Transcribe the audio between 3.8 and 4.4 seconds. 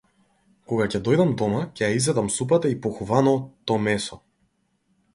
месо.